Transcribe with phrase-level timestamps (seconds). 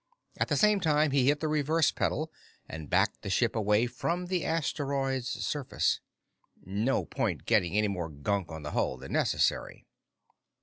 [0.37, 2.31] At the same time, he hit the reverse pedal
[2.67, 5.99] and backed the ship away from the asteroid's surface.
[6.65, 9.85] No point getting any more gunk on the hull than necessary.